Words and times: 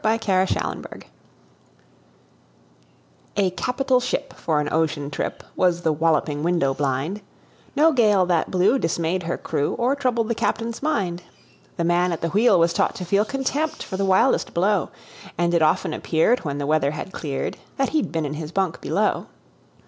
Y 0.03 0.17
Z 0.17 0.31
A 0.31 0.33
Nautical 0.35 0.61
Ballad 0.81 1.05
A 3.37 3.51
CAPITAL 3.51 3.99
ship 3.99 4.33
for 4.33 4.59
an 4.59 4.67
ocean 4.73 5.11
trip 5.11 5.43
Was 5.55 5.83
The 5.83 5.93
Walloping 5.93 6.41
Window 6.41 6.73
blind 6.73 7.21
No 7.75 7.91
gale 7.93 8.25
that 8.25 8.49
blew 8.49 8.79
dismayed 8.79 9.21
her 9.21 9.37
crew 9.37 9.73
Or 9.75 9.95
troubled 9.95 10.29
the 10.29 10.33
captain's 10.33 10.81
mind. 10.81 11.21
The 11.77 11.83
man 11.83 12.11
at 12.11 12.21
the 12.21 12.29
wheel 12.29 12.57
was 12.59 12.73
taught 12.73 12.95
to 12.95 13.05
feel 13.05 13.25
Contempt 13.25 13.83
for 13.83 13.95
the 13.95 14.03
wildest 14.03 14.55
blow, 14.55 14.89
And 15.37 15.53
it 15.53 15.61
often 15.61 15.93
appeared, 15.93 16.39
when 16.39 16.57
the 16.57 16.65
weather 16.65 16.89
had 16.89 17.13
cleared, 17.13 17.57
That 17.77 17.89
he'd 17.89 18.11
been 18.11 18.25
in 18.25 18.33
his 18.33 18.51
bunk 18.51 18.81
below. 18.81 19.27